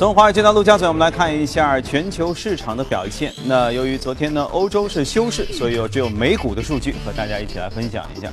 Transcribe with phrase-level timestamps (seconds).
[0.00, 3.30] 从华尔街到陆家嘴，我们来看一下全球市场的表现。
[3.44, 8.32] 那由于昨天呢，欧洲是休市，所以有只有美股的数据和大家一起来分享一下。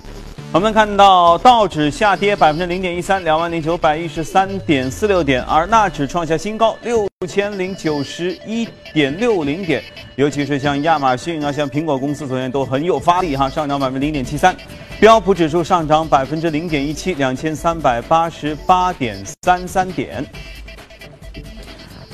[0.54, 9.84] 我们看到道指下跌百分之零点一三，两万零九百一十三点四六点，而纳指创下新高六千零九十一点六零点。
[10.16, 14.56] 尤其是像亚马逊啊，像苹果公司昨天都很有发力哈，上涨百分之零点七三。
[15.02, 20.26] 标普指数上涨百分之零点一七，两千三百八十八点三三点。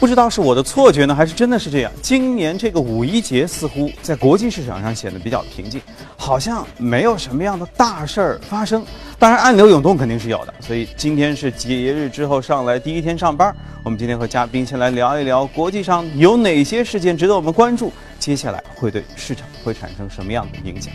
[0.03, 1.89] 不知道是我的错觉呢，还是真的是这样？
[2.01, 5.79] 今年这个五一节似乎在国际市场上显得比较平静，
[6.17, 8.85] 好像没有什么样的大事儿发生。
[9.17, 10.53] 当然，暗流涌动肯定是有的。
[10.59, 20.93] 所以今天是节日之后上来第一天上班，我们今天和嘉宾先来聊一聊国际上有哪些事件值得我们关注，接下来会对市场会产生什么样的影响。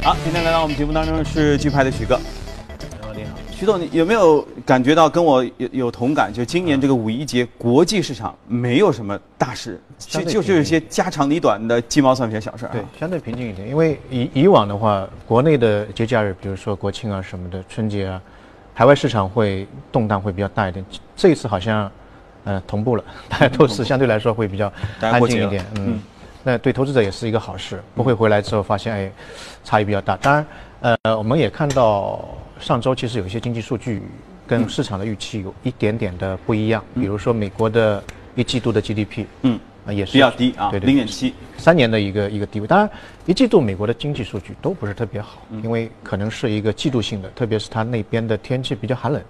[0.00, 2.20] 好，今天来到我们节目当中的是巨派的许哥。
[3.64, 6.30] 徐总，你有没有感觉到跟我有有同感？
[6.30, 12.72] 就今年这个五一节，国际市场没有什么大事，就就是一些家长里短的鸡毛蒜皮小事儿。
[12.72, 13.66] 对，相对平静一点。
[13.66, 18.20] 因为以以往的话，国内的节假日，比如说国庆啊什么的，春节啊，
[18.74, 20.84] 海外市场会动荡会比较大一点。
[21.16, 21.90] 这一次好像，
[22.44, 24.70] 呃，同步了， 大家都是相对来说会比较
[25.00, 25.64] 安静一点。
[25.78, 25.98] 嗯，
[26.42, 29.12] 那对投资者也是一个好事，不会回来之后发现哎，
[29.64, 30.18] 差异比较大。
[30.18, 30.46] 当然，
[31.04, 32.22] 呃，我们也看到。
[32.60, 34.02] 上周其实有一些经济数据
[34.46, 38.02] 跟市场的预期有一点点的不一样，比如说美国的
[38.34, 42.66] 一季度的 GDP，嗯，啊也是比较低啊，对零点七，三年的一个一个低位。
[42.66, 42.88] 当然，
[43.26, 49.22] 一季度美国的经济数据都不是特别好，因为可能是一个季度性的，特别是它那边的天气比较寒冷，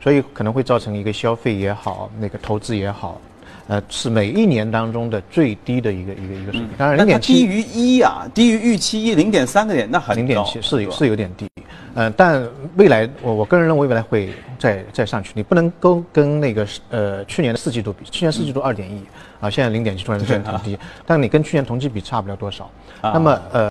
[0.00, 3.20] 所以可能会造成一个消费也好，那个投资也好。
[3.66, 6.68] 呃，是每一年当中的最低的一个一个一个水平。
[6.76, 11.48] 当然，零点七低于一啊，低于预期一零点三个点，那很零点七是是有点低。
[11.94, 12.46] 嗯，但
[12.76, 15.32] 未来我我个人认为未来会再再上去。
[15.34, 19.02] 你不能够跟那个呃去年的四季度比，去年四季度二点一
[19.40, 22.70] 啊，现在零点七突然间很低，但你跟去年同期比差不了多少。
[23.02, 23.70] 那么呃。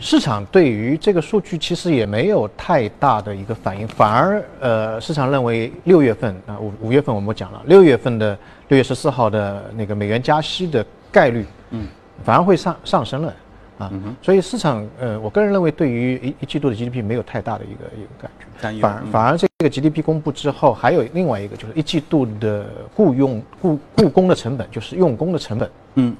[0.00, 11.88] 市场对于这个数据其实也没有太大的一个反应，反而呃，市场认为六月份啊五五月份我们讲了，六月份的六月十四号的那个美元加息的概率，嗯，
[12.24, 13.34] 反而会上上升了
[13.78, 13.90] 啊，
[14.20, 18.28] 所以市场呃，我个人认为对于一一季度的 GDP 没有太大的一个一个
[18.60, 26.14] 感觉，反而反而这个 GDP 公布之后，还有另外一个就是一季度的雇佣雇雇工的成本，就是用工的成本，嗯，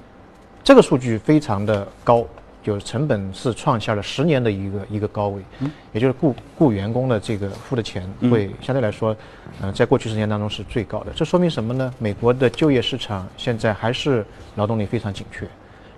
[0.65, 2.25] 这个数据非常的高。
[2.69, 9.17] 就是成本是创下了十年的一个一个高位，嗯，也就是雇雇员工的这个付的钱会相对来说，
[9.63, 11.11] 嗯，在过去十年当中是最高的。
[11.15, 11.91] 这说明什么呢？
[11.99, 14.23] 美国的就业市场现在还是
[14.57, 15.49] 劳动力非常紧缺。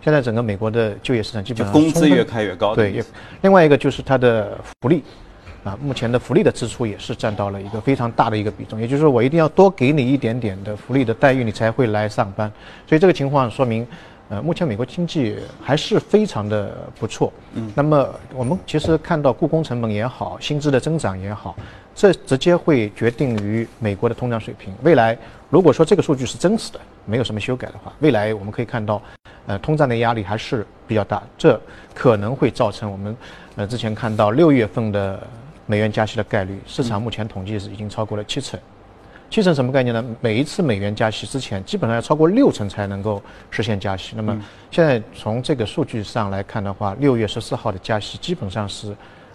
[0.00, 2.72] 现在整个美国的就业市场基本上工资越开越高。
[2.72, 3.02] 对，
[3.42, 5.02] 另外一个就是它的福利，
[5.64, 8.80] 啊，目前的福利的支出也是占到了一个非常大的一个比重。
[8.80, 12.48] 也就是说，我一定要多给你一点点的福利的待遇，你才会来上班。
[12.88, 13.84] 所以这个情况说明。
[14.30, 17.32] 呃，目前美国经济还是非常的不错。
[17.54, 21.56] 嗯，那么我们其实看到，雇工成本也好，薪资的增长也好，
[21.96, 24.72] 这直接会决定于美国的通胀水平。
[24.82, 25.18] 未来
[25.48, 29.02] 如果说这个数据是真实的，没有什么修改的话，未来我们可以看到，
[29.46, 31.20] 呃，通胀的压力还是比较大。
[31.36, 31.60] 这
[31.92, 33.16] 可能会造成我们，
[33.56, 35.20] 呃，之前看到六月份的
[35.66, 38.60] 美元加息的概率，市场目前统计是已经超过了七成。
[39.30, 40.04] 七成什么概念呢？
[40.20, 44.14] 每一次美元加息之前，基本上要超过六成才能够实现加息。
[44.16, 44.36] 那么
[44.72, 48.92] 现在从这个数据上来看的话，六月十四号的加息基本上是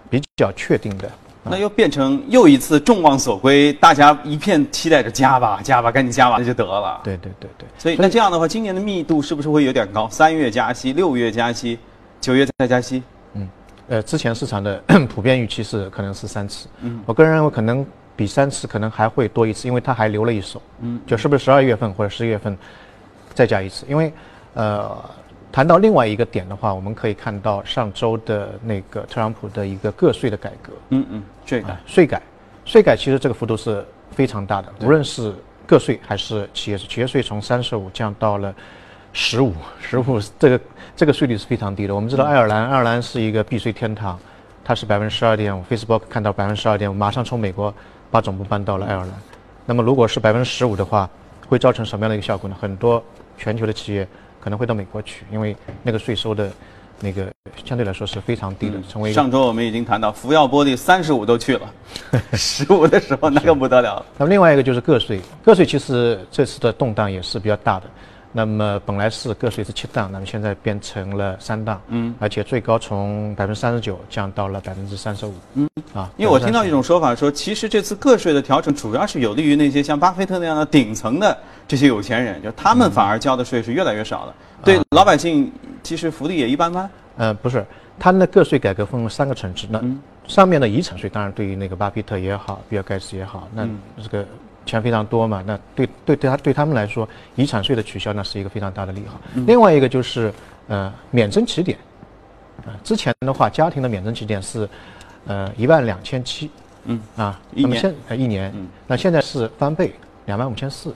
[0.09, 1.09] 比较确定的。
[1.47, 6.99] 那又变成又一次众望所归，大家一片期待着加吧，加吧，赶紧加吧，那就得了。
[7.03, 7.67] 对对对对。
[7.77, 10.09] 所以那这样的话，今年的密度是不是会有点高？
[10.09, 11.79] 三月加息，六月加息，
[12.19, 13.01] 九月再加息？
[13.33, 13.47] 嗯，
[13.87, 16.67] 呃，之前市场的普遍预期是可能是三次。
[16.81, 17.85] 嗯，我个人认为可能。
[18.15, 22.57] 比三次可能还会多一次，因为他还留了一手，嗯，就是不是十二月份或者十一月份
[23.33, 23.85] 再加一次？
[23.89, 24.13] 因为，
[24.53, 24.97] 呃，
[25.51, 32.21] 谈到另外一个点的话，我们可以看到上周的那个特朗普的一个个税的改革，嗯嗯，税改，税改，
[32.63, 35.33] 税改其实这个幅度是非常大的，无论是
[35.65, 38.55] 个税还是企业税，企业税从三十五降到了
[39.11, 40.61] 十五，十五这个
[40.95, 41.93] 这个税率是非常低的。
[41.93, 44.17] 我们知道爱尔兰，爱尔兰是一个避税天堂，
[44.63, 47.73] 它是百分之十二点五，Facebook 看到百分之十二点五，马上从美国。
[48.11, 49.13] 把总部搬到了爱尔兰，
[49.65, 51.09] 那么如果是百分之十五的话，
[51.47, 52.55] 会造成什么样的一个效果呢？
[52.59, 53.03] 很多
[53.37, 54.07] 全球的企业
[54.39, 56.49] 可能会到美国去，因为那个税收的，
[56.99, 57.27] 那个
[57.65, 58.79] 相对来说是非常低的。
[58.87, 61.73] 成为上周我们已经谈到，福耀玻璃三十五都去了，
[62.33, 64.05] 十五的时候那更不得了。
[64.17, 67.85] 那么另外一个就是个税，个税其实这次的动荡也是比较大的。
[68.37, 84.35] 那么本来是个税是七档，那么现在变成了三档，嗯，而且最高从百分之三十九降到了百分之三十五，嗯，啊，因为我听到一种说法说，其实这次个税的调整主要是有利于那些像巴菲特那样的顶层的这些有钱人，就他们反而交的税是越来越少了，
[84.65, 85.49] 对老百姓
[85.81, 86.89] 其实福利也一般般。
[87.15, 87.65] 嗯，不是，
[87.97, 89.81] 他的个税改革分为三个层次，那
[90.27, 93.65] 上面的遗产税当然对于那个巴菲特也好，比尔盖茨也好，那
[94.03, 94.25] 这个。
[94.65, 99.19] 钱非常多嘛，那对对对他对他们来说，遗产税的取消那是一个非常大的利好。
[99.45, 100.33] 另外一个就是
[100.67, 101.77] 呃免征起点，
[102.65, 104.67] 啊之前的话家庭的免征起点是
[105.27, 106.49] 呃一万两千七，
[106.85, 108.51] 嗯啊那么现呃一年，
[108.87, 109.93] 那现在是翻倍
[110.25, 110.93] 两万五千四，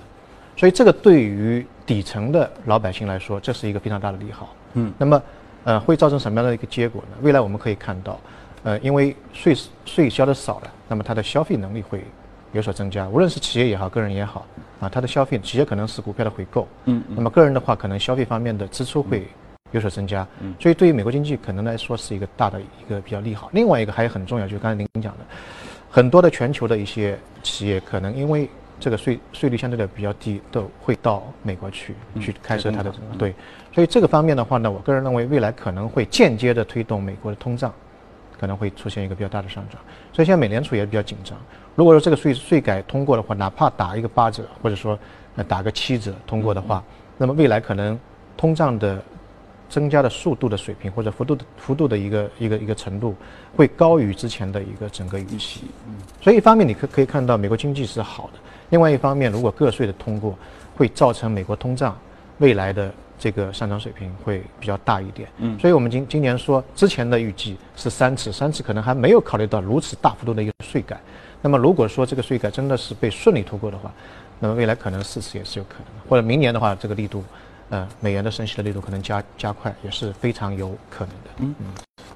[0.58, 4.56] 所以这个对于底层的老百姓来说，这是一个非常大的利好。
[4.74, 5.22] 嗯，那么
[5.64, 7.18] 呃会造成什么样的一个结果呢？
[7.22, 8.20] 未来我们可以看到，
[8.64, 9.56] 呃因为税
[9.86, 12.04] 税交的少了，那么他的消费能力会。
[12.52, 14.46] 有所增加，无论是企业也好，个人也好，
[14.80, 19.28] 啊，它的消费，企业可能是股票的回购，嗯，那么个人的话，可能消费方面的支出会
[19.72, 23.50] 有所增加，嗯，所以对于美国经济可能来说是一个大的一个比较利好。
[23.54, 25.26] 另外一个还有很重要，就是刚才您讲的，
[25.92, 28.50] 很多的全球的一些企业可能因为
[28.80, 33.34] 这个税税率相对的比较低，都会到美国去去开设它的对，
[33.72, 37.72] 所以这个方面的话呢，我个人认为未来可能会间接的推动美国的通胀。
[38.40, 39.82] 可能会出现一个比较大的上涨，
[40.14, 41.38] 所以现在美联储也比较紧张。
[41.80, 45.00] 如果说这个税税改通过的话，哪怕打一个八折，或者说
[45.38, 46.84] 呃打个七折通过的话，
[47.18, 47.98] 那么未来可能
[48.36, 49.02] 通胀的
[49.70, 53.16] 增加的速度的水平或者幅度的幅度的一个一个一个程度，
[53.56, 55.62] 会高于之前的一个整个预期。
[55.88, 58.40] 嗯，所以一方面你可可以看到美国经济是好的，
[58.72, 60.38] 另外一方面如果个税的通过，
[60.76, 61.98] 会造成美国通胀
[62.40, 62.94] 未来的。
[63.20, 70.98] 这个上涨水平会比较大一点，嗯，所以我们今今年说之前的预计是三次，三次可能还没有考虑到如此大幅度的一个税改。
[71.42, 73.92] 那么如果说这个税改真的是被顺利通过的话，
[74.40, 77.24] 那么未来可能四次也是有可能的，或者明年的话，这个力度，
[77.70, 81.30] 呃，美元的升息的力度可能加加快，也是非常有可能的。
[81.40, 81.66] 嗯嗯。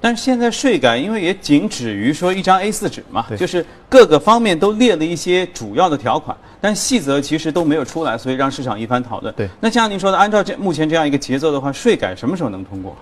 [0.00, 9.34] 但是现在税改，因为也仅止于说一张 A4 纸嘛，就是各个方面都列了一些主要的条款，但细则其实都没有出来，所以让市场一番讨论。
[9.34, 12.96] 对，那像您说的，按照这目前这样一个节奏的话，税改什么时候能通过？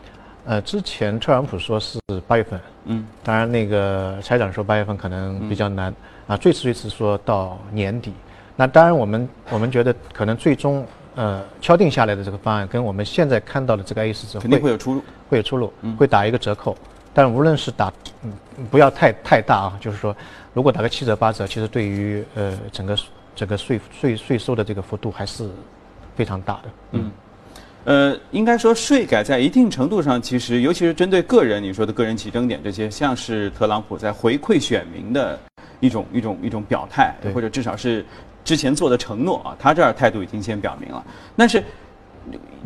[0.44, 5.94] 呃，之前特朗普说是八月份，嗯，当然那个财长说八月份可能比较难
[6.26, 8.12] 啊，最迟最迟说到年底。
[8.56, 16.76] 那当然我们我们觉得可能最终呃敲定下来的这个方案跟我们现在看到的这个 A 四纸肯定会有出入，会有出入，会打一个折扣。
[17.14, 17.92] 但无论是打，
[18.24, 18.32] 嗯，
[18.72, 20.16] 不要太太大啊，就是说，
[20.52, 22.96] 如果打个七折八折，其实对于呃整个
[23.34, 25.48] 整个税税税收的这个幅度还是
[26.16, 26.70] 非常大的。
[26.92, 27.10] 嗯，
[27.84, 35.38] 呃，应该说税改在一定程度上，其实尤其是针对个人，你说的个人起征点这些，像是特朗普在回馈选民的
[35.80, 38.04] 一种一种一种表态，或者至少是
[38.44, 41.04] 之前做的承诺啊，他这儿态度已经先表明了，
[41.36, 41.62] 但是。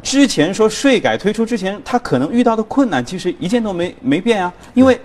[0.02, 5.00] 之前说税改推出之前，他可能遇到的困难其实一件都没没变啊，因为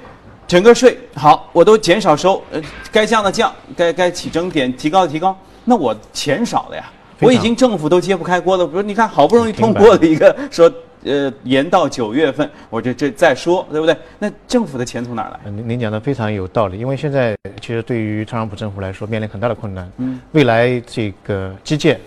[0.46, 2.62] 整个税好我都减少收，呃，
[2.92, 8.66] 该降的降，该该起征点提高的提高，那我钱少了呀，我已经政府都揭不开锅了。
[8.66, 10.72] 比如你看好不容易通过了一个说，
[11.04, 13.96] 呃，延到九月份，我这这再说，对不对？
[14.20, 15.52] 那政府的钱从哪儿来？
[15.52, 22.00] 您您讲的非常有道理，因为现在其实对于特朗普政府来说面临很大的困难，嗯，未来这个基建。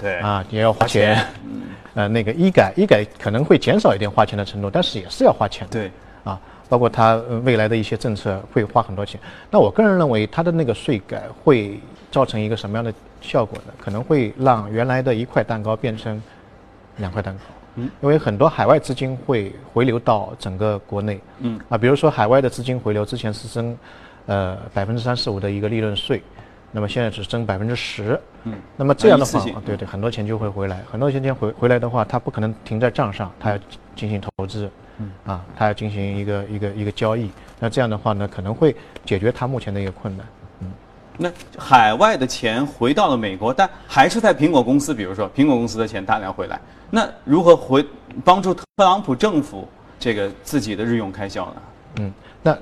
[0.00, 1.26] 对啊，也要花钱。
[1.44, 1.62] 嗯，
[1.94, 5.72] 呃，那个医改，医改可能会减少一点花钱的程度，但是也是要花钱的。
[5.72, 5.90] 对，
[6.22, 9.20] 啊，包括他未来的一些政策会花很多钱。
[9.50, 13.72] 那我个人认为，他的那个税改会造成一个什么样的效果呢？
[13.80, 16.20] 可能会让原来的一块蛋糕变成
[16.96, 17.40] 两块蛋糕。
[17.76, 21.20] 嗯，因为很多海外资金会回流到整个国内。
[21.38, 23.76] 嗯，啊，比如说海外的资金回流之前是征，
[24.26, 26.22] 呃，百分之三十五的一个利润税。
[26.70, 33.58] 那么现在只征百分之十，嗯，那么这样的话，对对，很多钱就会回来，很多钱钱回回来的话，它不可能停在账上，它要
[33.96, 40.37] 进行投资，嗯，啊，它要进行一个一个一个交易，那这样的话呢，可能会解决它目前的一个困难，嗯，
[41.18, 46.58] 那海外的钱回到了美国，但还是在苹果公司，比如说苹果公司的钱大量回来，
[46.90, 47.84] 那如何回
[48.24, 51.62] 帮助特朗普政府这个自己的日用开销呢？
[52.00, 52.56] 嗯，那。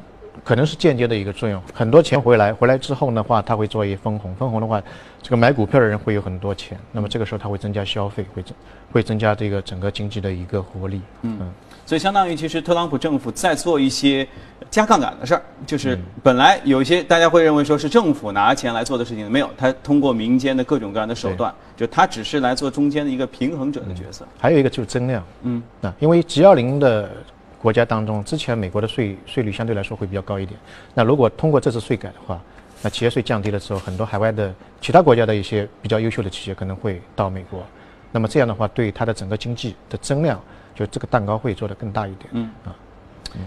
[0.44, 4.82] 可能是间接的一个作用，很多钱回来，回来之后的话，它会做一分红，分红的话，
[5.22, 8.54] 这个买股票的人会有很多钱，那么这个时候它会增加消费，会增
[8.92, 11.00] 会增加这个整个经济的一个活力。
[11.22, 11.52] 嗯，
[11.84, 14.26] 所以相当于其实特朗普政府在做一些
[14.70, 24.26] 加杠杆的事儿，就是本来有一些大家会认为说是政府拿钱来做的事情，没有，他通过民间的各种各样的手段，就他只是来做中间的一个平衡者的角色。
[24.38, 27.10] 还有一个就是增量，嗯，啊，因为 G 二零的。
[27.66, 30.56] 国家当中，之前美国的税税率相对来说会比较高一点。
[30.94, 32.40] 那如果通过这次税改的话，
[32.80, 37.66] 那企业税降低了之后，很多海外的其他国家的一些比较优秀的企业可能会到美国
[38.12, 40.40] 那么这样的话，对它的整个经济的增量，
[40.76, 42.28] 就这个蛋糕会做得更大一点。
[42.34, 42.70] 嗯啊。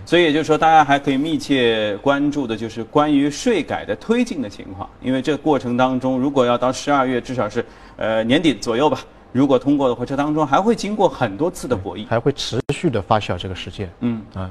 [0.06, 7.64] 所以也就是说，大家还可以密切关注的就是关于税改的推进的情况，因为这过程当中，如果要到十二月，至少是
[7.96, 9.00] 呃年底左右吧，
[9.32, 13.90] 如果通过的话，这当中还会经过很多次的博弈，还会持续的发酵这个事件。
[14.02, 14.50] 嗯啊。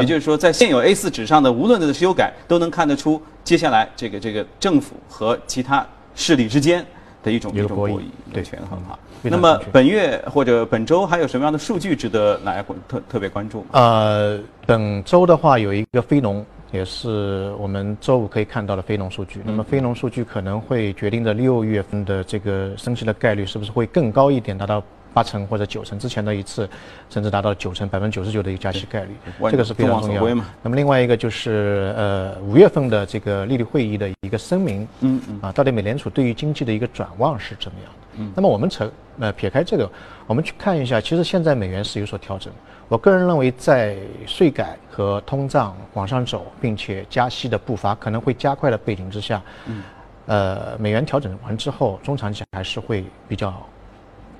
[0.00, 6.84] 也就是说，在现有 A 四纸上的无论的修改，都能看得出接下来这个这个政府和其他势力之间
[7.22, 8.98] 的一种一种博弈对权衡哈。
[9.22, 13.64] 那么本月或者本周还有什么样的数据值得大家特特别关注？
[13.72, 19.40] 呃，本周的话有一个非农，也是我们周五可以看到的非农数据。
[19.44, 24.82] 那么非农数据可能会决定着六月份的这个升息的概率是不是会更高一点，达到。
[25.14, 26.68] 八成或者九成之前的一次，
[27.08, 29.16] 甚至达到九成百分之九十九的一个加息概率，
[29.50, 30.22] 这个是非常重要。
[30.62, 37.97] 那么另外一个就是呃五月份的这个利率会议的一个声明，嗯嗯啊，到底美联储对于经济的一个转望是怎么样的？
[38.18, 39.90] 嗯，那么我们扯呃撇开这个，
[40.26, 42.52] 我们去看一下，其实现在美元是有所调整。
[42.88, 43.96] 我个人认为，在
[44.26, 49.82] 税改和通胀往上走，并且加息的步伐可能会加快的背景之下，嗯，
[50.26, 53.54] 呃美元调整完之后，中长期还是会比较。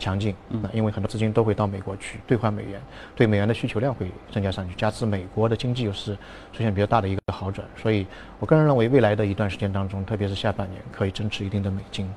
[0.01, 2.81] 强劲，嗯，因为很多资金都会到美国去兑换美元，
[3.17, 6.15] 对美元的需求量会增加上去，加之美国的经济又是
[6.53, 8.07] 出现比较大的一个好转，所以
[8.39, 12.09] 我个人认为未来的一段时间当中，特别是下半年，可以增持一定的美金。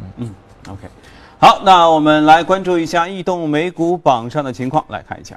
[0.00, 0.34] 嗯嗯
[0.68, 0.88] ，OK，
[1.38, 5.36] 好，那我们来关注一下异动美股榜上的情况，来看一下。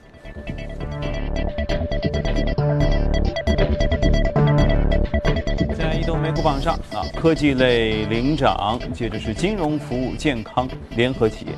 [5.77, 11.51] 在异动美股榜上啊，科技类领涨，接着是金融服务、健康、联合企业。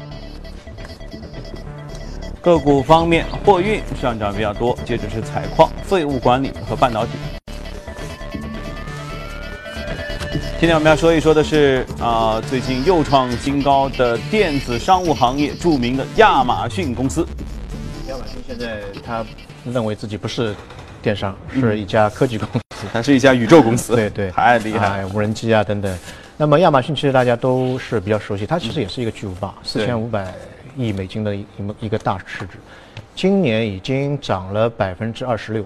[2.41, 7.11] 个股方面，货运上涨比较多，接着是采矿、废物管理和半导体。
[10.57, 17.27] 今天我们要说一说的是啊，最近又创新高的电子商务行业著名的亚马逊公司。
[18.07, 19.23] 亚马逊现在他
[19.65, 20.55] 认为自己不是
[21.01, 23.95] 电商，是一家科技公司， 它是一家宇宙公司。
[23.95, 25.97] 对对，太厉害，无人机啊等等。
[26.37, 30.33] 那么亚马逊其实大家都是比较熟悉，它其实也是一个巨无霸，四千五百。
[30.77, 31.45] 亿美金的一
[31.79, 32.57] 一个大市值，
[33.15, 35.63] 今年已经涨了百分之二十六，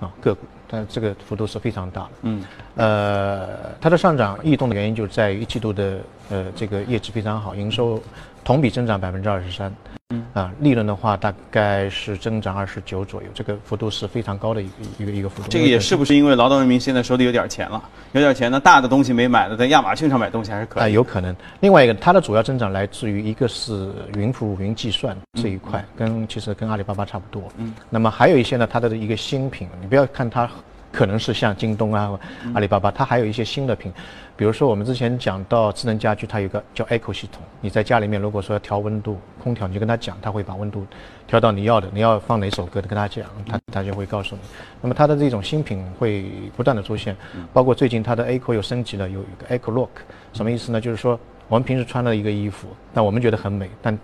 [0.00, 2.10] 啊个股，但这个幅度是非常大的。
[2.22, 2.44] 嗯，
[2.76, 3.48] 呃，
[3.80, 5.98] 它的上涨异动的原因就在于一季度的
[6.30, 8.00] 呃这个业绩非常好，营收
[8.44, 9.72] 同比增长百分之二十三。
[10.12, 15.48] 嗯啊，利润的话大概是增长二十九左右，这个幅度是非常高的一个一个一个幅度。
[15.48, 17.80] 这个也是不是因为劳动人民现在手里有点钱了，
[18.10, 18.58] 有点钱呢？
[18.58, 20.82] 大的东西没买的，在亚马逊上买东西还是可以。
[20.82, 21.34] 啊，有可能。
[21.60, 27.44] 另外一个，它的主要增长来自于一个是云服务、云计算这一块，跟其实跟阿里巴巴差不多。
[27.58, 27.72] 嗯。
[27.88, 30.50] 那么还有一些呢，它的一个新品，你不要看它。
[30.92, 32.18] 可能是像京东啊、
[32.52, 33.92] 阿里巴巴，它还有一些新的品，
[34.40, 40.86] 比如说我们之前讲到智能家居，它有个叫 Echo 系统，你在家里面如果说要调温度，空调你就跟他讲，它会把温度
[41.26, 44.40] 调到你要的，你要放哪首歌，跟他讲，他他就会告诉你。
[44.80, 46.24] 那么它的这种新品会
[46.56, 47.14] 不断的出现，
[47.52, 49.90] 包括最近它的 Echo 又升级了，有一个 Echo Look，
[50.32, 50.80] 什么意思呢？
[50.80, 53.98] 就是说我们平时穿了一个衣服，但我们觉得很美，但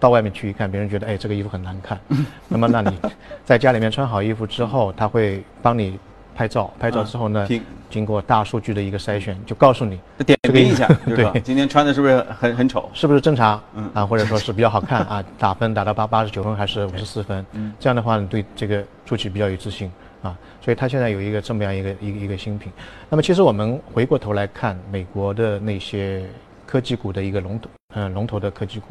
[0.00, 2.00] 到外面去一看，别人觉得哎这个衣服很难看，
[2.48, 2.98] 那么那你
[3.44, 6.00] 在家里面穿好衣服之后，他会帮你。
[6.34, 7.46] 拍照，拍照之后呢，
[7.88, 12.90] 经过大数据的一个筛选，就告诉你点评一下， 对，今天穿的是不是很很丑？
[12.92, 13.62] 是不是正常？
[13.74, 15.24] 嗯啊，或者说是比较好看啊？
[15.38, 17.44] 打分打到八八十九分还是五十四分？
[17.52, 19.90] 嗯，这样的话，你对这个出去比较有自信
[20.22, 20.36] 啊。
[20.60, 22.72] 所以它现在有一个这么样一个一个一个新品。
[23.08, 26.24] 那么其实我们回过头来看美国的那些。
[26.66, 28.88] 科技股的一个龙头，嗯，龙头的科技股，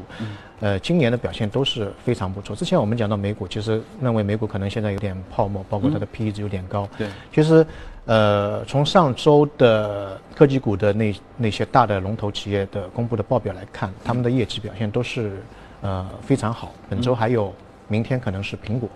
[0.62, 2.56] 呃，今年的表现都是非常不错。
[2.56, 6.88] 之前我们讲到美股，其实认为美股可能现在有点泡沫，包括它的 P/E 值有点高。
[6.98, 7.66] 对，其实，
[8.06, 15.44] 呃，从上周的科技股的那那些大的龙头企业的公布的报表来看，他们的业绩表现都是
[15.82, 16.72] 呃非常好。
[16.90, 17.54] 本周还有，
[17.90, 18.88] 明天可能是苹果，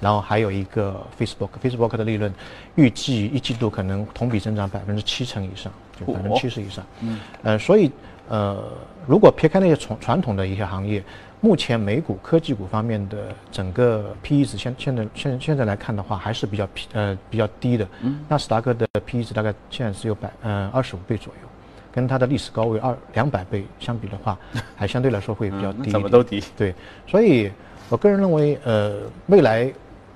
[0.00, 2.32] 然后还有一个 Facebook，Facebook 的利润
[2.76, 5.72] 预计一季度可能同比增长百分之七成以上。
[6.00, 7.92] 就百分之七十以上，嗯，呃，所以，
[8.32, 8.64] 呃，
[9.06, 11.04] 如果撇开那些传传统的一些行业，
[11.42, 17.86] 目前美股科技股方面的整个 P E 值现现在现现在来看的话，还是比较 P 呃比较低的。
[18.00, 21.48] 嗯，纳斯达克的 P E 值大概现在只有百嗯二十五倍左右，
[21.92, 24.38] 跟它的历史高位二两百倍相比的话，
[24.74, 25.90] 还相对来说会比较低。
[25.90, 26.42] 怎么都低？
[26.56, 26.74] 对，
[27.06, 27.52] 所以
[27.90, 29.70] 我个人认为，呃，未来。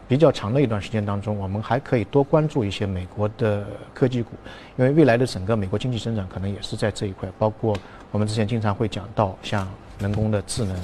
[0.09, 4.31] 比较长的一段时间当中，我们还可以多关注一些美国的科技股，
[4.77, 7.77] 因为未来的整个美国经济增长可能也是在这一块，包括
[8.11, 10.77] 我们之前经常会讲到像人工的智能、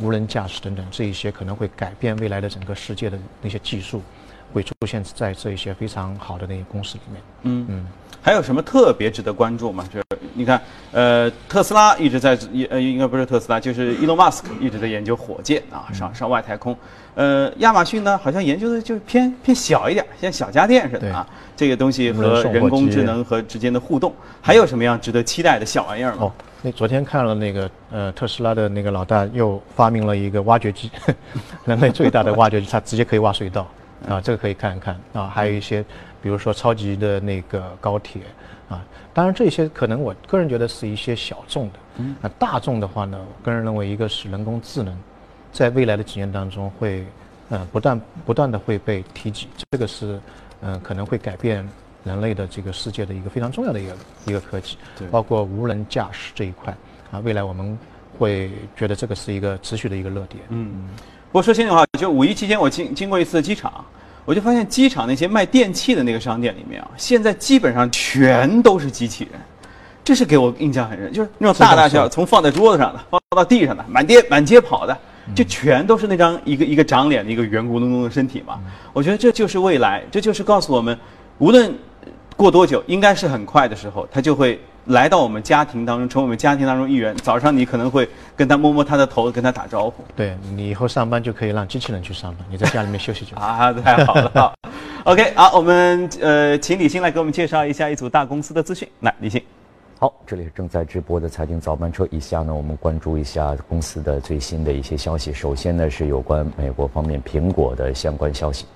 [0.00, 4.02] 无人驾驶等等这一些可能会改变未来的整个世界的那些技术，
[4.52, 7.22] 会出现在这一些非常好的那些公司里面。
[7.42, 7.86] 嗯嗯。
[8.22, 9.86] 还有什么特别值得关注吗？
[9.92, 10.58] 就是你看，
[10.92, 12.30] 呃，特斯拉一直在，
[12.70, 16.74] 呃，应该不是特斯拉，就是伊隆马斯克一直在研究火箭啊，上上外太空。
[17.14, 21.28] 呃，亚马逊呢，好像研究的就偏偏小一点，像小家电似的啊。
[21.54, 26.22] 这个东西和人工智能和之间的互动，还有什么样值得期待的小玩意儿吗？
[26.22, 26.32] 哦，
[26.66, 30.90] 那昨天看了那个，呃，特斯拉的那个老大又发明了一个挖掘机，
[31.66, 33.68] 人类最大的挖掘机，它直接可以挖隧道
[34.08, 35.26] 啊，这个可以看一看啊。
[35.28, 35.84] 还有一些。
[36.22, 38.22] 比如说超级的那个高铁
[38.66, 44.96] 啊，当然这些可能我个人觉得是一些小众的，嗯，那大众的话呢，我个人认为一个是人工智能，
[45.52, 47.04] 在未来的几年当中会，
[47.50, 50.18] 呃，不断不断的会被提及，这个是，
[50.62, 51.68] 嗯，可能会改变
[52.04, 53.96] 人类的这个世界的一个非常重要的一个
[54.26, 56.72] 一个科技，对，包括无人驾驶这一块
[57.10, 57.76] 啊，未来我们
[58.18, 60.88] 会觉得这个是一个持续的一个热点，嗯，
[61.32, 63.84] 不过说心里话，就五一期间我经经过一次机场。
[64.26, 69.38] 我就发现机场那些卖电器的那个商店里面啊，现在基本上全都是机器人，
[70.02, 74.96] 这是给我印象很深，就是那种大大小从放在桌子上的，放到地上的，满街满街跑的，
[75.34, 78.58] 就全都是那张一个一个长脸的一个圆咕隆咚的身体嘛。
[78.94, 80.98] 我觉得这就是未来，这就是告诉我们，
[81.36, 81.70] 无论
[82.36, 84.60] 过多久，应该是很快的时候，他就会。
[84.88, 87.16] 来到我们家庭当中，成为我们家庭当中一员。
[87.16, 90.04] 早上你可能会跟他摸摸他的头，跟他打招呼。
[90.14, 93.46] 对你以后上班就可以让机器人去上班，你在家里面休息就好。
[93.46, 94.52] 啊，太好了。
[95.04, 98.86] OK，好，我们呃，请李欣来给我们介绍一下一组大公司的资讯。
[99.00, 99.42] 来，李欣。
[99.98, 102.06] 好，这里是正在直播的财经早班车。
[102.10, 105.32] 以下呢，我们关注一下公司的最新的一些消息。
[105.32, 108.66] 首先呢，是有关美国方面苹果的相关消息。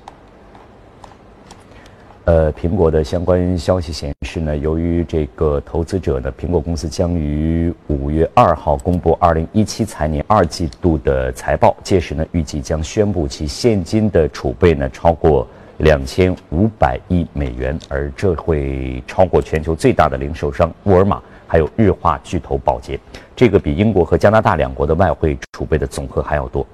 [2.29, 23.01] 呃，苹果的相关消息显示呢，由于这个投资者呢，苹果公司将于五月二号公布二零一七财年二季度的财报，届时呢，预计将宣布其现金的储备呢超过两千五百亿美元，而这会超过全球最大的零售商沃尔玛，还有日化巨头宝洁，
[23.35, 26.67] 这个比英国和加拿大两国的外汇储备的总和还要多。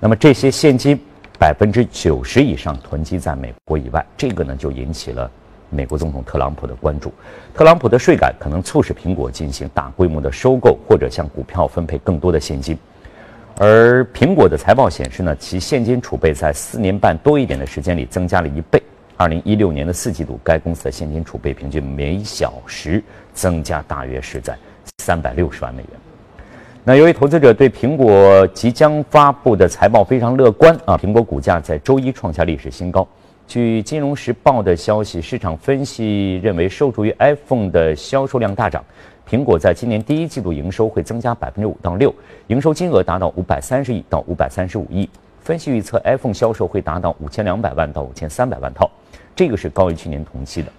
[0.00, 0.98] 那么这些现金。
[1.42, 5.28] 百分之九十以上囤积在美国以外，这个呢就引起了
[5.70, 7.12] 美国总统特朗普的关注。
[7.52, 12.78] 特朗普的税改可能促使苹果进行大规模的收购，或者向股票分配更多的现金。
[13.58, 18.80] 而苹果的财报显示呢，其现金储备在四年半多一点的时间里增加了一倍。
[19.16, 23.02] 二零一六年的四季度，该公司的现金储备平均每小时
[23.34, 24.56] 增加大约是在
[24.98, 26.11] 三百六十万美元。
[26.84, 33.06] 那由于投资者对苹果即将发布的财报非常乐观啊，苹果股价在周一创下历史新高。
[33.46, 38.84] 据《金融时报》的消息，市场分析认为，受助于 iPhone 的销售量大涨，
[39.30, 42.12] 苹果在今年第一季度营收会增加百分之五到六，
[42.48, 45.08] 营收金额达到五百三十亿到五百三十五亿。
[45.40, 48.90] 分析预测，iPhone 销售会达到五千两百万到五千三百万套，
[49.36, 50.72] 这个是高于去年同期的。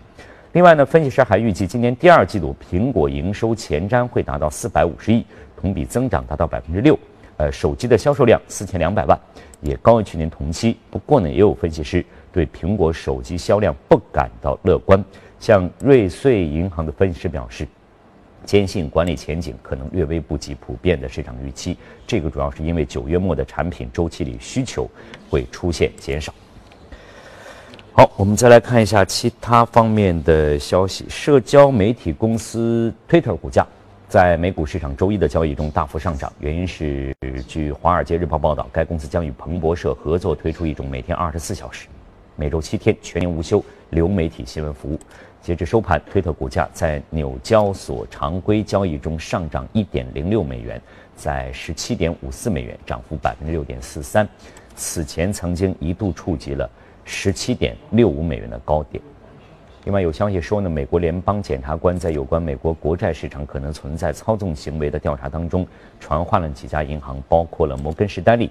[0.52, 5.26] 另外呢，分析师还预计，今年第二季度苹果营收前瞻会达到四百五十亿。
[5.64, 7.00] 同比增长达到百分之六，
[7.38, 9.18] 呃，手机的销售量四千两百万，
[9.62, 10.78] 也高于去年同期。
[10.92, 15.02] 不过呢，也有分析师对苹果手机销量不感到乐观。
[15.40, 17.66] 像瑞穗银行的分析师表示，
[18.44, 21.78] 坚信管理前景可能略微不及普遍的市场预期。
[22.06, 24.86] 这个主要是因为九月末的产品周期里需求
[25.30, 26.34] 会出现减少。
[27.94, 31.06] 好，我们再来看一下其他方面的消息。
[31.08, 33.66] 社交媒体公司 Twitter 股价。
[34.14, 37.12] 在美股市场周一的交易中大幅上涨，原因是
[37.48, 41.88] 据《华尔街日报》报道，该公司将与彭博社合作推出一种每天二十四小时、
[42.36, 45.00] 每周七天全年无休流媒体新闻服务。
[45.42, 50.80] 截至收盘，推特股价在纽交所常规交易中上涨一点零六美元，
[51.16, 54.30] 在十七点五四美元，涨幅百分之六点四三。
[54.76, 56.70] 此前曾经一度触及了
[57.04, 59.04] 十七点六五美元的高点。
[59.86, 65.68] 另外有消息说呢，美国联邦检察官在有关美国国债市场可能存在操纵行为的调查当中，
[66.00, 68.50] 传唤了几家银行，包括了摩根士丹利、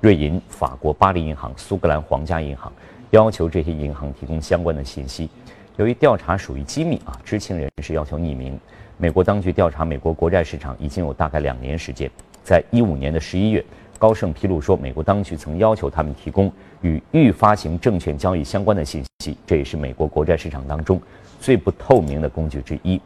[0.00, 2.72] 瑞银、法国巴黎银行、苏格兰皇家银行，
[3.10, 5.30] 要求这些银行提供相关的信息。
[5.76, 8.58] 由于调查属于机密啊，知情人士要求匿名。
[8.98, 12.10] 美国当局调查美国国债市场已经有大概两年时间，
[12.42, 13.64] 在一五年的十一月。
[13.98, 16.50] 高盛披露说，美国当局曾要求他们提供
[16.82, 21.00] 与预发行证券交易相关的信息，这也是美国国债市场当中
[21.40, 23.00] 最不透明的工具之一。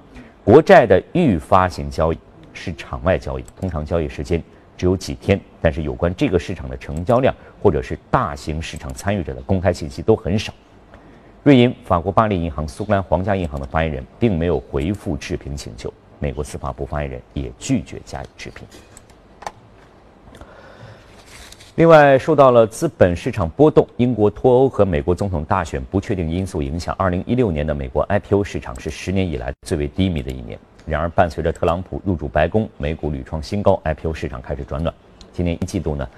[0.44, 2.18] 国债的预发行交易
[2.52, 4.42] 是场外交易，通常交易时间
[4.76, 10.52] 只有几天，但是有关这个市场的成交量或者是大型市场参与者的公开信息都很少。
[11.42, 18.66] 瑞银、法国巴黎银行、苏格兰皇家银行的发言人并没有回复置评请求，美国司法部发言人也拒绝加以置评。
[21.76, 30.58] 另外，受到了资本市场波动、英国脱欧和美国总统大选不确定因素影响，二零一六年的美国 IPO 市场是十年以来最为低迷的一年。
[30.86, 34.94] 然而，伴随着特朗普入主白宫，美股屡创新高，IPO 市场开始转暖。
[35.34, 36.08] 今年一季度呢，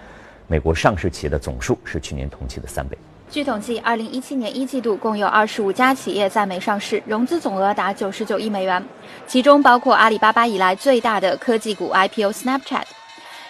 [0.47, 2.97] 美国上市企业的总数是去年同期的三倍。
[3.29, 8.81] 据统计，二零一七年一季度共有二十五家企业在美上市，融资总额达九十九亿美元，
[9.27, 12.85] 其中包括阿里巴巴以来最大的科技股 IPO Snapchat。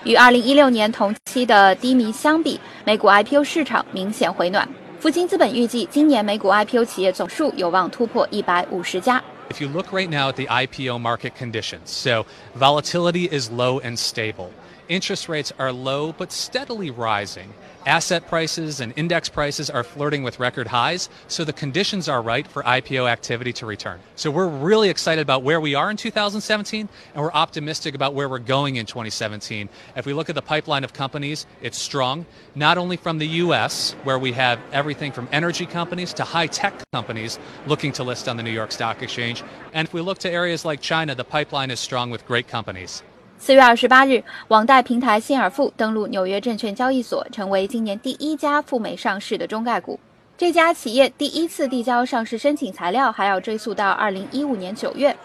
[0.07, 4.67] 与二零一六年同期的低迷相比，美股 IPO 市场明显回暖。
[4.99, 9.21] 富金资本预计，今年美股 IPO 企业总数有望突破一百五十家。
[9.49, 12.25] If you look right now at the IPO market conditions, so
[12.57, 14.49] volatility is low and stable.
[14.87, 17.47] Interest rates are low but steadily rising.
[17.86, 22.46] Asset prices and index prices are flirting with record highs, so the conditions are right
[22.46, 24.00] for IPO activity to return.
[24.16, 28.28] So we're really excited about where we are in 2017, and we're optimistic about where
[28.28, 29.68] we're going in 2017.
[29.96, 33.92] If we look at the pipeline of companies, it's strong, not only from the US,
[34.04, 38.36] where we have everything from energy companies to high tech companies looking to list on
[38.36, 39.42] the New York Stock Exchange.
[39.72, 43.02] And if we look to areas like China, the pipeline is strong with great companies.
[43.40, 49.98] 四月二十八日，网贷平台信尔富登陆纽约证券交易所，成为今年第一家赴美上市的中概股。
[50.36, 55.16] 这家企业第一次递交上市申请材料还要追溯到二零一五年九月，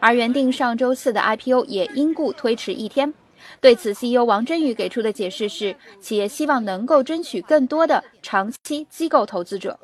[0.00, 3.14] 而原定上周四的 IPO 也因故推迟一天。
[3.60, 9.78] 对此，CEO 王真宇给出的解释是，企业希望能够争取更多的长期机构投资者。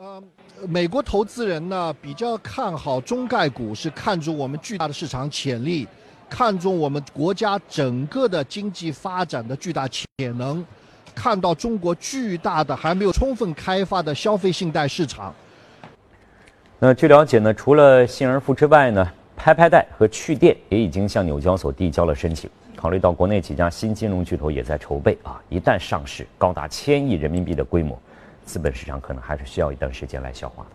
[0.67, 5.87] 美国投资人呢比较看好中概股，是看中我们巨大的市场潜力。
[6.29, 10.65] 看中我们国家整个的经济发展的巨大潜能，
[11.15, 15.33] 看到中国巨大的还没有充分开发的消费信贷市场。
[16.79, 22.51] 那据了解呢，除了信而富之外呢，拍拍贷和趣店也已经向纽交所递交了申请。
[22.77, 27.99] 考虑到国内几家新金融巨头也在筹备啊，一旦上市，高达千亿人民币的规模，
[28.45, 30.67] 资本市场可能还是需要一段时间来消化。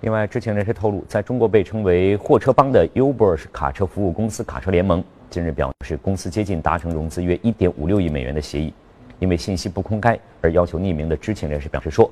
[0.00, 8.72] 另外，知情人士透露，在中国被称为“货车帮”的 Uber 卡车服务公司卡车联盟近日表示，公司接近达成融资约1.56亿美元的协议。
[9.18, 12.08] 因为信息不公开而要求匿名的知情人士表示说，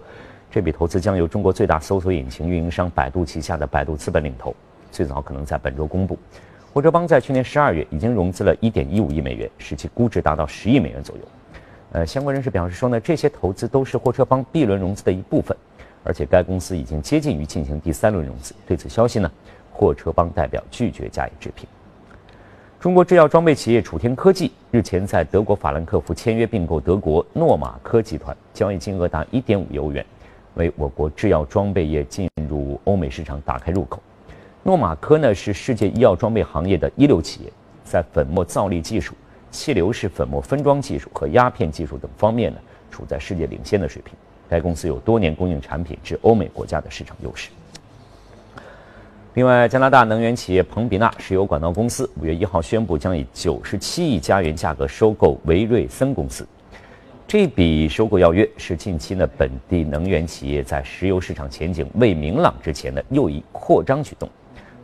[0.51, 4.53] 这笔投资将由中国最大搜索引擎运营商百度旗下的百度资本领投，
[4.90, 6.18] 最早可能在本周公布。
[6.75, 11.22] 货车帮在去年12月已经融资了1.15亿美元，使其估值达到10亿美元左右。
[11.92, 15.57] 呃，相关人士表示说呢，这些投资都是货车帮 B 轮融资的一部分。
[16.06, 18.54] 而且该公司已经接近于进行第三轮融资。
[18.64, 19.28] 对此消息呢，
[19.72, 21.68] 货车帮代表拒绝加以置评。
[22.78, 30.06] 中国制药装备企业楚天科技日前在德国法兰克福签约并购德国诺马科集团，交易金额达1.5亿欧元，
[30.54, 34.00] 为我国制药装备业进入欧美市场打开入口。
[34.62, 39.14] 诺马科呢是世界医药装备行业的一流企业，在粉末造粒技术、
[39.50, 42.58] 气流式粉末分装技术和压片技术等方面呢，
[42.90, 44.14] 处在世界领先的水平。
[44.48, 47.50] 该公司有多年供应产品至欧美国家的市场优势。
[49.35, 56.46] 另外，加拿大能源企业彭比纳石油管道公司五月一号宣布，将以九十七亿加元价格收购维瑞森公司。
[57.28, 64.26] 这笔收购要约是近期呢本地能源企业在石油市场前景未明朗之前的又一扩张举动。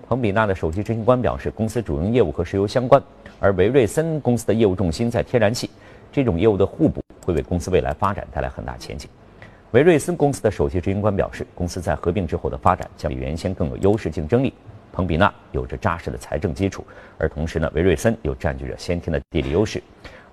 [0.07, 3.03] 彭比纳的首席执行官表示，公司主营业务和石油相关，
[3.40, 5.70] 而维瑞森公司的业务重心在天然气，
[6.12, 9.09] 这种业务的互补会为公司未来发展带来很大前景。
[9.72, 14.52] 维瑞森公司的首席执行官表示，公司在合并之后的发展将比原先更有优势竞争力。
[14.92, 16.85] 彭比纳有着扎实的财政基础，
[17.16, 19.82] 而同时呢，维瑞森又占据着先天的地理优势。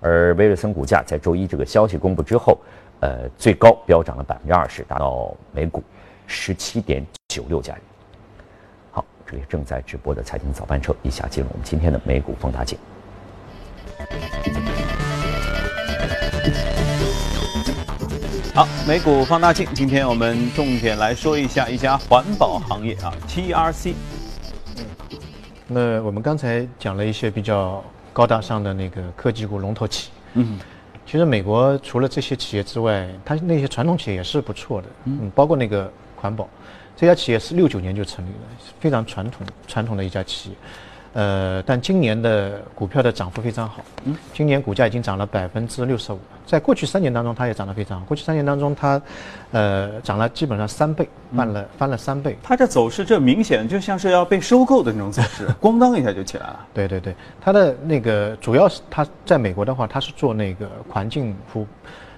[0.02, 2.58] 而维瑞森股价在周一这个消息公布之后，
[3.00, 5.82] 呃，最高飙涨了百分之二十，达到每股
[6.28, 7.82] 十七点九六加元。
[8.92, 12.78] 好，这里正在直播的财经早班车，以下进入我们今天的美股放大镜。
[18.56, 23.94] 好，美股放大镜，今天我们重点来说一下一家环保行业啊，TRC。
[25.68, 30.60] 那我们刚才讲了一些比较高大上的那个科技股龙头企，嗯，
[31.06, 36.50] 其实美国除了这些企业之外，它那些传统企业也是不错的，嗯，包括那个环保，
[36.98, 40.56] 这家企业是六九年就成立了，非常传统传统的一家企业。
[41.14, 48.06] 呃，但今年的股票的涨幅非常好，嗯，今年股价已经涨了百分之六十五，在过去三年当中，它也涨得非常好。
[48.06, 49.02] 过去三年当中，它，
[49.52, 52.38] 呃，涨了基本上三倍，翻了翻了三倍。
[52.44, 56.60] 它这走势，这明显就像是要被收购的那种走势， 咣当一下就起来了。
[56.76, 61.68] 对对对，它的那个主要是它在美国的话，它是做那个环境服务，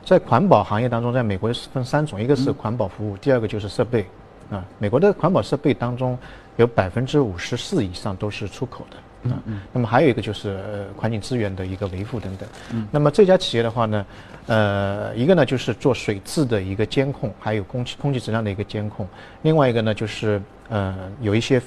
[0.04, 4.06] 在环保行业当中，在美国是分三种，一个是环保服务，第二个就是设备，
[4.50, 6.20] 啊，美国的环保设备当中。
[6.58, 9.62] 有百分之五十四以上都是出口的，嗯嗯。
[9.72, 12.48] 那么还有一个就是呃环境资源的一个维护等等。
[12.72, 12.88] 嗯。
[12.92, 14.06] 那么这家企业的话呢，
[14.48, 19.08] 呃，一个呢就是做水质的一个监控，还有空气空气质量的一个监控。
[19.42, 21.62] 另外一个呢就是呃有一些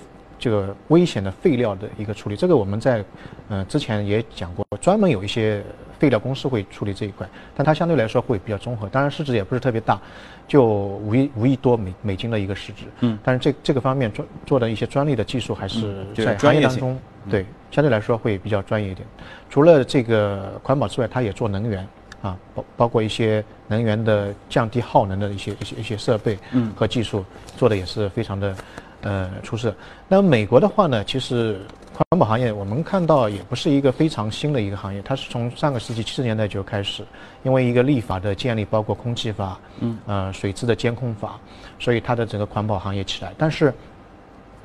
[0.44, 2.37] 这个危险的废料的一个处理。
[2.37, 3.02] 这个我们在
[3.48, 5.64] 呃之前也讲过，专门有一些
[5.98, 7.26] 废料公司会处理这一块，
[7.57, 9.98] 但它相对来说会比较综合，当然市值也不是特别大。
[10.46, 16.98] 就五亿五亿多美美金的一个市值，嗯，但是这这个方面做做的一些专利的技术还是在行业当中，
[17.30, 19.09] 对，相对来说会比较专业一点。
[19.48, 21.88] 除了这个环保之外，它也做能源，
[22.20, 27.24] 啊，包包括一些能源的降低耗能的一些一些一些设备，嗯，和技术
[27.57, 28.54] 做的也是非常的，
[29.04, 29.72] 呃，出色。
[30.08, 31.60] 那美国的话呢，其实。
[32.10, 37.04] 环保行业，我们看到也不是一个非常新的一个行业，它是从上个世纪七十年代就开始，
[37.44, 41.38] 因为一个立法的建立，包括空气法，嗯，呃，水质的监控法，
[41.78, 43.32] 所以它的整个环保行业起来。
[43.38, 43.72] 但是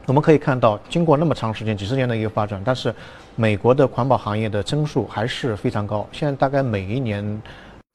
[0.07, 2.91] 我们可以看到，经过那么长时间、几十年的一个发展，但是
[3.35, 7.41] 美国的环保行业的增速还是非常高，现在大概每一年，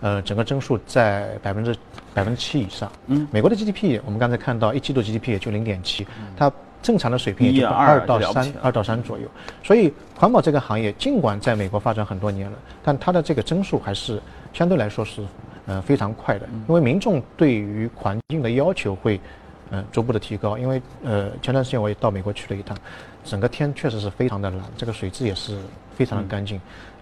[0.05, 1.75] 呃，整个增速在百分之
[2.13, 2.93] 百分之七以上。
[3.07, 6.53] 嗯，美国的 GDP，我们刚才看到一季度 GDP 也就零点七，它。
[6.83, 9.27] 正常的水平也就二到三，二到三左右。
[9.63, 14.21] 所以环保这个行业，尽管在美国发展很多年了，但它的这个增速还是
[14.53, 15.25] 相对来说是，
[15.65, 16.47] 呃，非常快的。
[16.69, 19.19] 因为民众对于环境的要求会，
[19.71, 20.59] 嗯，逐步的提高。
[20.59, 22.77] 因为呃，前段时间我也到美国去了一趟，
[23.25, 25.59] 整个天确实是非常的蓝，这个水质也是。
[25.97, 26.61] 非常的干净。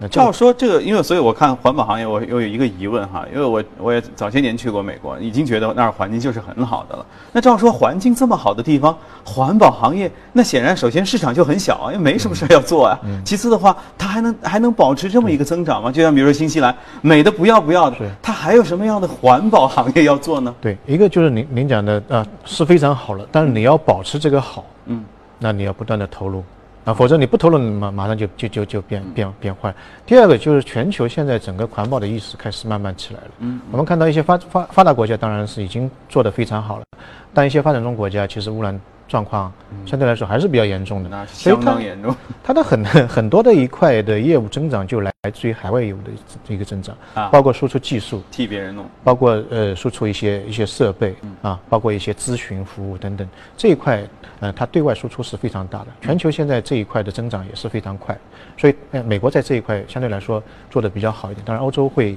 [0.08, 7.04] 照说这个，因为所以我看环保行业，我又有一个疑问哈，因为我我也早些年去过美国，已经觉得那儿环境就是很好的了。
[7.32, 12.98] 那照说环境这么好的地方，环保行业那显然首先市场就很小，因为没什么事要做啊。
[13.24, 15.90] 其次的话，它还能还能保持这么一个增长吗？
[15.90, 20.54] 就像比如说新西兰，美的不要不要的，它还有什么样的环保行业要做呢？
[20.60, 25.04] 对，一个就是您您讲的啊是非常好了，但是你要保持这个好，嗯，
[25.38, 26.42] 那你要不断的投入。
[26.84, 29.72] 啊，否则你不投入，马马上就就就就变变变坏。
[30.04, 33.30] 第二个就是全球现在整个环保的意识开始慢慢起来了。
[33.38, 36.84] 嗯，我们看到一些发发发达国家当然是已经做得非常好了，
[37.32, 38.80] 但一些发展中国家其实污染。
[39.12, 39.52] 状况
[39.84, 42.16] 相对来说还是比较严重的，那相当严重。
[42.42, 46.10] 它的很 很多的一块的业务增长就来自于海外业务的
[46.48, 46.96] 一个增长。
[47.12, 48.22] 啊，包括输出技术。
[48.30, 53.28] 替别人弄，包括呃输出一些一些设备啊，包括一些咨询服务等等。
[53.54, 54.02] 这一块，
[54.40, 55.88] 呃，它对外输出是非常大的。
[56.00, 58.16] 全球现在这一块的增长也是非常快，
[58.56, 62.16] 所以呃美国在这一块相对来说做的比较好一点，当然欧洲会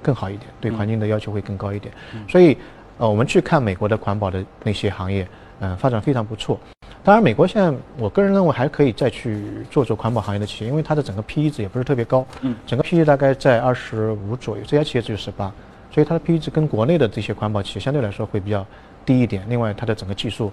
[0.00, 1.92] 更好一点，对环境的要求会更高一点。
[2.26, 2.56] 所以
[2.96, 5.28] 呃我们去看美国的环保的那些行业。
[5.62, 6.58] 嗯，发展非常不错。
[7.04, 12.26] 当然，美国现在我个人认为还可以再去做做环保行业的企业，因为它的整个 PE 值也不是特别高。
[12.42, 15.52] 嗯，整个 PE 大概在二十五左右，这家企业只有十八，
[15.90, 18.66] 所以它的 PE 值跟国内的这些环保企业相对来说会比较
[19.06, 19.44] 低一点。
[19.48, 20.52] 另外，它的整个技术，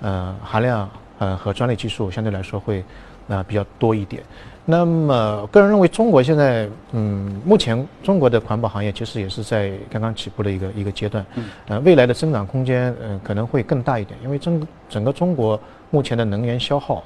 [0.00, 0.88] 呃，含量
[1.18, 2.84] 呃和专利技术相对来说会
[3.28, 4.22] 呃比较多一点。
[4.64, 15.58] 那么，个人认为中国现在，嗯，目前中国的环保行业其实也是在刚刚起步的一个一个阶段，嗯，呃，未来的增长空间，嗯，可能会更大一点，因为整整个中国
[15.90, 17.02] 目前的能源消耗，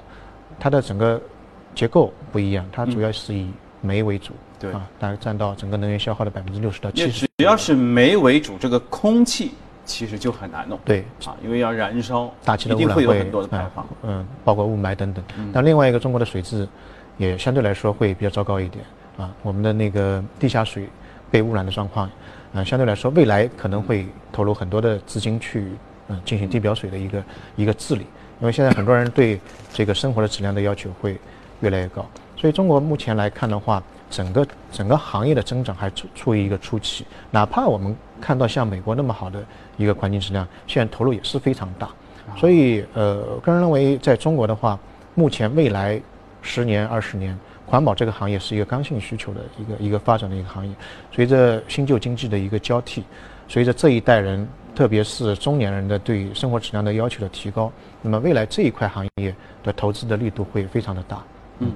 [0.61, 1.19] 它的整个
[1.75, 7.27] 结构不一样，它主要是以煤为主，对啊，大概占到整个能源消耗的百分之六十到七十。
[7.38, 9.53] 只要是煤为主，这个空气
[9.87, 15.25] 其实就很难弄，对啊，因为要燃烧，大气的污染会有很多的排放，嗯，包括雾霾等等。
[15.55, 16.69] 那另外一个，中国的水质。
[17.18, 18.85] 也相对来说会比较糟糕一点
[19.16, 20.87] 啊，我们的那个地下水
[21.31, 22.11] 被污染的状况，
[22.52, 25.70] 啊，相对来说未来可能会投入很多的资金去
[26.09, 27.24] 嗯进行地表水的一个
[27.57, 28.02] 一个治理，
[28.40, 29.40] 因为现在很多人对
[29.72, 31.16] 这个生活的质量的要求会
[31.61, 32.05] 越来越高，
[32.37, 39.42] 所以中国目前来看的话，整个整个行业的增长还处处于一个初期，哪怕我们看到像美国那么好的
[39.79, 41.88] 一个环境质量，现在投入也是非常大，
[42.37, 44.79] 所以呃，个人认为在中国的话，
[45.14, 45.98] 目前未来。
[46.46, 50.72] 十年、二十年，环保这个行业是一个刚性需求的一个一个发展的一个行业。
[51.12, 53.02] 随着新旧经济的一个交替，
[53.48, 61.22] 随着这一代人，特别是中年人的对生活质量的要求的提高，那么未来这一块行业的投资的力度会非常的大。
[61.59, 61.72] 嗯，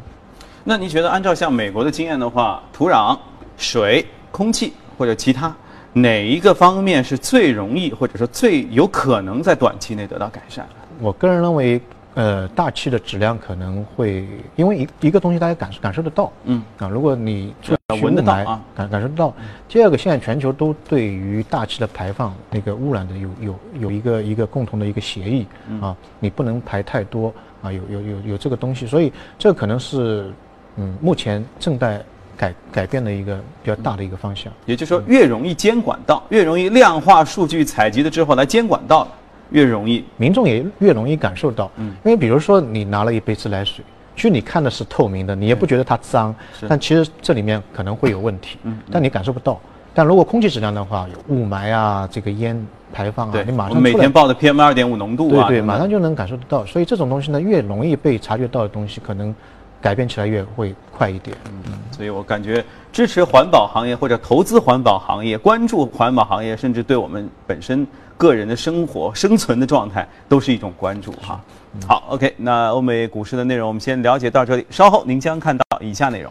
[0.63, 3.19] 那您觉得按照像美国的经验的话，土壤、
[3.57, 5.53] 水、空气或者其他
[5.93, 10.65] 哪一个方面是最容易或者说最有可能在短期内得到改善？
[11.01, 11.81] 我个人认为。
[12.15, 17.55] 呃，大气的质量可能会因为一一个东西大家感感受得到，嗯啊，如果你
[18.03, 19.33] 闻得到啊，感感受得到。
[19.69, 25.47] 第二个，现在全球都对于大气的排放那个污染的有有有一个一个共同的一个协议
[25.81, 30.33] 啊，你不能排太多啊，有有有有这个东西，所以这可能是
[30.77, 32.05] 嗯目前正在
[32.37, 34.53] 改改变的一个比较大的一个方向。
[34.67, 39.07] 也就是说，越容易监管到，越容易量化数据采集了之后来监管到。
[39.51, 41.71] 越容易，民众也越容易感受到。
[41.77, 43.85] 嗯，因为比如说你拿了一杯自来水，
[44.17, 46.35] 其实你看的是透明的，你也不觉得它脏，
[46.69, 49.59] 但其实这里面可能会有问题，嗯但你感受不到。
[49.93, 52.57] 但如果空气质量的话，有雾霾啊，这个烟
[52.93, 56.65] 排放啊，你马上每天报的 PM 二点五浓度啊，对对，马上就能感受得到。
[56.65, 59.35] 所以这种东西呢，越容易被察觉到的东西，可能
[59.81, 61.37] 改变起来越会快一点。
[61.67, 67.85] 嗯，所以我感觉支持环保行业或者投资环保行业、关注环保行业，甚至对我们本身
[68.21, 71.41] 个人的生活、生存的状态，都是一种关注哈。
[71.89, 76.31] 好，OK，那欧美股市的内容我们先了解到这里，稍后您将看到以下内容。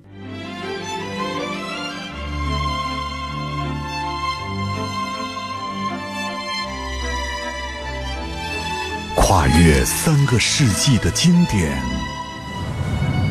[9.23, 11.71] 跨越三个世纪的经典，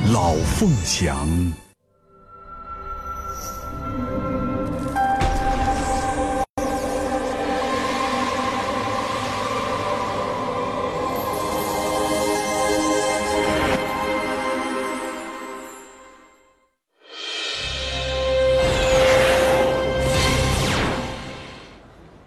[0.12, 1.28] 《老凤祥》。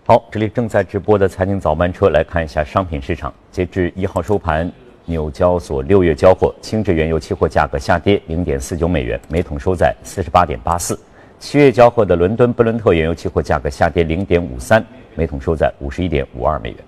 [0.06, 3.34] 好，这里正在直播的财经早班车，来看一下商品市场。
[3.50, 4.70] 截至一号收盘，
[5.06, 10.94] 纽交所六月交货，轻质原油期货价格下跌零点四九美元，每桶收在四十八点八四；
[11.40, 14.86] 七月交货的伦敦布伦特原油期货价格下跌零点五三，
[15.16, 16.80] 每桶收在五十一点五二美元。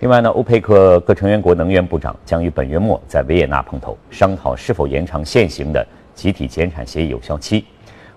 [0.00, 5.86] 另外呢，欧佩克各成员国能源部长将于本月末在维也纳碰头，商讨是否延长现行的
[6.16, 7.64] 集体减产协议有效期。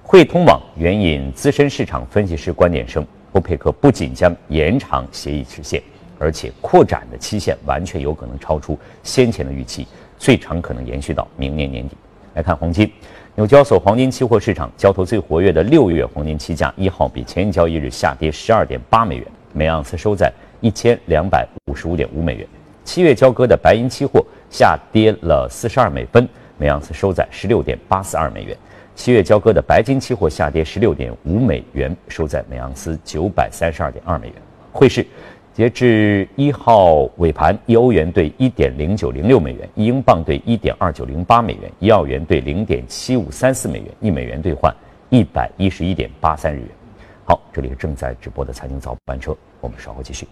[0.01, 3.05] 汇通网援引资深市场分析师观点称。
[3.33, 5.81] 欧佩克不仅将延长协议时限，
[6.17, 9.85] 而且扩展的期限完全有可能超出先前的预期，
[10.17, 11.97] 最长可能延续到明年年底。
[12.35, 12.91] 来看黄金，
[13.35, 22.47] 纽交所黄金期货市场交投最活跃的六月黄金期价一号比前一交易日下跌十二点八美元，每盎司收在一千两百五十五点五美元。
[22.83, 28.57] 七月交割的白银期货下跌了四十二美分，每盎司收在十六点八四二美元。
[28.95, 34.35] 七月交割的白金期货下跌十六点五美元，收在每盎司九百三十二点二美元。
[34.71, 35.05] 汇市，
[35.51, 44.73] 截至一号尾盘，一欧元兑一点零九零六美元，一英镑兑一点二九零八美元，一澳元兑零点七五三四美元，一美元兑换
[45.09, 46.67] 一百一十一点八三日元。
[47.25, 50.27] 好，这里是正在直播的财经早班车，我们稍后继续。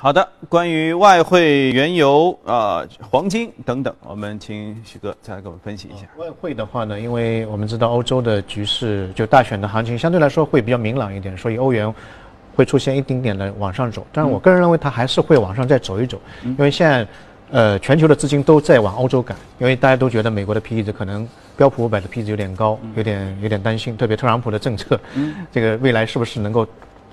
[0.00, 6.06] 好的，关于外汇、原油、啊黄金等等，我们请许哥再来给我们分析一下。
[6.16, 11.92] 外汇的话呢，因为我们知道欧洲的局势，就大选的行情相对来说会比较明朗一点，所以欧元
[12.54, 14.06] 会出现一丁点的往上走。
[14.12, 17.04] 但是我个人认为它还是会往上再走一走，因为现在
[17.50, 24.96] 呃全球的资金都在往欧洲赶，因为大家都觉得美国的 P/E 值可能标普五百的 P/E 值有点高，有点有点担心，特别特朗普的政策，
[25.50, 26.64] 这个未来是不是能够？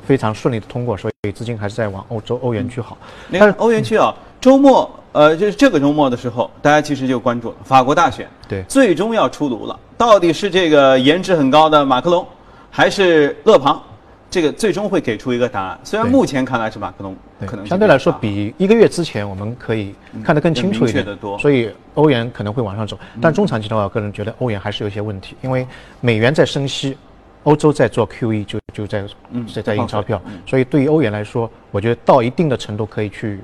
[0.06, 2.98] 非常顺利的通过，所以资金还是在往欧洲欧元区好。
[3.32, 12.26] 但是欧元区啊，周末呃，就是这个周末的时候，大家其实就关注了法国大选，对，最终要出炉了，到底是这个颜值很高的马克龙，
[12.70, 13.82] 还是勒庞？
[14.30, 15.80] 这个最终会给出一个答案。
[15.84, 17.16] 虽然目前看来是马克龙，
[17.46, 21.06] 可能相对来说比一个月之前我们可以看得更清楚一点，
[21.40, 22.98] 所以欧元可能会往上走。
[23.22, 25.66] 但中长期的话，我个人觉得欧元还是有些问题，因为
[26.02, 26.98] 美元在升息。
[27.44, 29.06] 欧洲在做 QE，就就在
[29.54, 33.40] 在在印钞票，所以对于欧元来说，我觉得到一定的程度可以去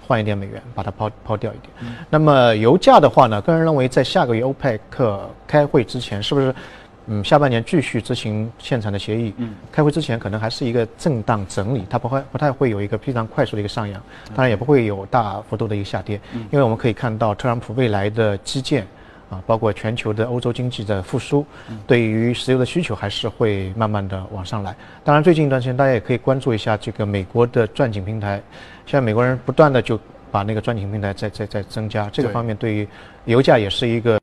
[0.00, 1.94] 换一点美元，把它抛抛掉一点。
[2.08, 6.54] 那么油价的话呢，个人认为在下个月欧佩克开会之前，是不是
[7.06, 9.34] 嗯下半年继续执行限产的协议？
[9.36, 14.02] 嗯，开会之前可能还是一个震荡整理，它不会不太会有一个非常快速的一个上扬，
[14.34, 16.18] 当然也不会有大幅度的一个下跌，
[16.50, 18.86] 因为我们可以看到特朗普未来的基建。
[19.32, 21.44] 啊，包括全球的欧洲经济的复苏，
[21.86, 24.76] 对于石油的需求还是会慢慢的往上来。
[25.02, 28.42] 当然，最近一段时间大家也可以关注一下这个美国的钻井平台，
[28.84, 29.98] 现在美国人不断的就
[30.30, 32.86] 把那个钻井平台在在在增加，这个方面对于
[33.24, 34.20] 油价也是一个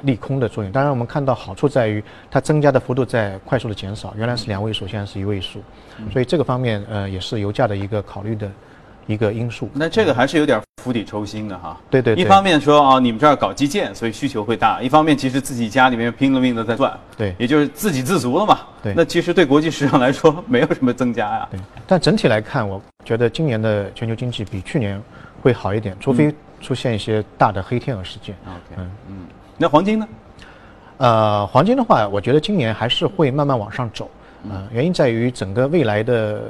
[0.00, 0.72] 利空的作用。
[0.72, 5.62] 当然，我们看到好处在于它增加的幅度在快速的减少，原来是两位数，现在是一位数，
[6.10, 8.50] 所以这个方面呃也是油价的一个考虑的
[9.06, 9.68] 一个因素。
[9.72, 11.76] 那这个还是有点釜底抽薪的哈。
[11.88, 12.14] 对对。
[12.14, 16.92] 一方面说啊，你们这儿搞基建，所以需求会大；一方面，其实自己家里面拼了命的在赚。
[17.16, 17.34] 对。
[17.38, 18.60] 也就是自给自足了嘛。
[18.82, 18.94] 对。
[18.96, 21.48] 那其实对国际市场来说没有什么增加呀。
[21.50, 21.60] 对。
[21.86, 25.00] 但整体来看，我觉得今年的全球经济比去年
[25.42, 26.34] 会好一点，除非。
[26.62, 28.36] 出现一些大的黑天鹅事件。
[28.44, 29.16] OK，嗯嗯，
[29.56, 30.06] 那黄金呢？
[30.98, 34.10] 呃，黄金的话，我觉得今年还是会慢慢往上走。
[34.44, 36.42] 嗯，原因在于整个未来的，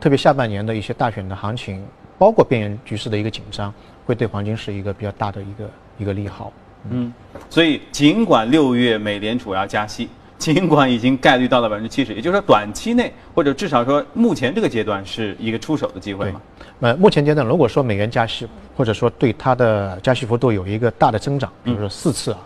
[0.00, 1.84] 特别下半年的一些大选的行情，
[2.18, 3.72] 包括边缘局势的一个紧张，
[4.06, 6.52] 会对黄金是一个比较大的一个一个利好。
[6.90, 7.12] 嗯，
[7.50, 10.08] 所以尽管六月美联储要加息。
[10.38, 16.40] 尽管已经概率到了百分之七十，也就是说短期内或者至少说目前这个阶段是一个出手的机会嘛？
[16.78, 18.46] 呃，目前阶段如果说美元加息，
[18.76, 22.38] 或者说对它的加息幅度有一个大的增长，比如说四次啊，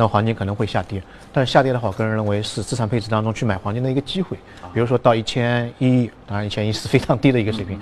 [0.00, 1.02] 那黄金可能会下跌。
[1.30, 4.34] 但是下跌的话，我个人认为是资产配置当中去买黄金的一个机会。
[4.72, 7.78] 比如说到一千一，当然一千一是非常低的一个水平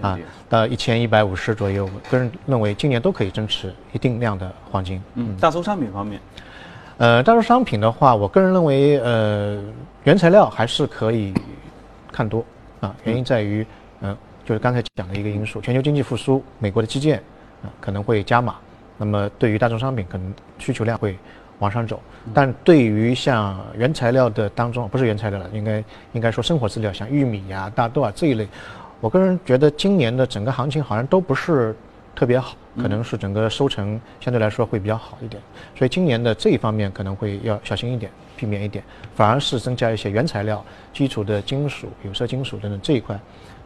[0.00, 4.98] 啊，到一千一百五十左右，我个人认为今年都可以增持一定量的黄金。
[5.14, 6.18] 嗯，大宗商品方面。
[6.96, 9.62] 呃，大宗商品的话，我个人认为，呃，
[10.04, 11.34] 原材料还是可以
[12.10, 12.42] 看多
[12.80, 12.96] 啊。
[13.04, 13.64] 原因在于，
[14.00, 17.18] 嗯，就是刚才讲的一个因素，全球经济复苏，美国的基建
[17.62, 18.56] 啊可能会加码，
[18.96, 21.16] 那么对于大宗商品可能需求量会
[21.58, 22.00] 往上走。
[22.34, 28.48] 但对于像原材料的当中，不是原材料了，应该应该说生活资料，像玉米呀、大豆啊这一类，
[29.00, 31.74] 我个人觉得今年的整个行情好像都不是。
[32.14, 35.40] 特别好，可能是整个收成相对来说会比较好一点，
[35.76, 38.82] 所以今年的这一方面可能会要小心一点，避免一点，
[39.14, 43.16] 反而是增加一些原材料、基础的金属、有色金属等等这一块，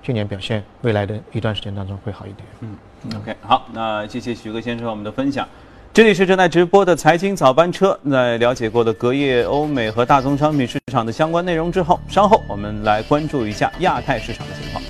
[0.02, 2.46] 去年表现未来的一段时间当中会好一点。
[2.60, 2.76] 嗯
[3.16, 5.48] ，OK，好，那谢谢徐哥先生我们的分享。
[5.94, 14.82] 这里是正在直播的财经早班车，在了解过的隔夜欧美和大宗商品市场的相关内容之后，稍后我们来关注一下亚太市场的情况。